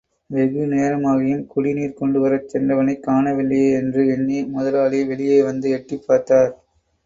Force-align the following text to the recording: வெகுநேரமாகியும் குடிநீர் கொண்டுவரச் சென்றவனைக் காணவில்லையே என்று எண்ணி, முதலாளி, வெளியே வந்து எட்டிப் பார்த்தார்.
வெகுநேரமாகியும் 0.31 1.45
குடிநீர் 1.47 1.93
கொண்டுவரச் 1.93 2.49
சென்றவனைக் 2.49 3.03
காணவில்லையே 3.03 3.69
என்று 3.75 4.07
எண்ணி, 4.07 4.43
முதலாளி, 4.49 5.05
வெளியே 5.05 5.39
வந்து 5.43 5.69
எட்டிப் 5.71 6.05
பார்த்தார். 6.07 6.53